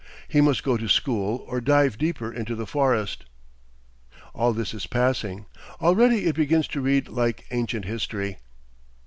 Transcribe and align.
He 0.27 0.41
must 0.41 0.63
go 0.63 0.77
to 0.77 0.89
school 0.89 1.45
or 1.47 1.61
dive 1.61 1.95
deeper 1.95 2.33
into 2.33 2.55
the 2.55 2.65
forest." 2.65 3.25
All 4.33 4.51
this 4.51 4.73
is 4.73 4.87
passing. 4.87 5.45
Already 5.79 6.25
it 6.25 6.33
begins 6.35 6.67
to 6.69 6.81
read 6.81 7.07
like 7.07 7.45
ancient 7.51 7.85
history. 7.85 8.39